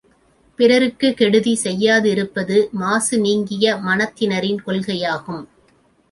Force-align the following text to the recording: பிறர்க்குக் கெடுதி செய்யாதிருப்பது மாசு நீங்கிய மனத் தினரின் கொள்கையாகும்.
பிறர்க்குக் 0.59 1.17
கெடுதி 1.17 1.59
செய்யாதிருப்பது 1.63 2.69
மாசு 2.71 3.19
நீங்கிய 3.19 3.77
மனத் 3.77 4.15
தினரின் 4.19 4.59
கொள்கையாகும். 4.67 5.43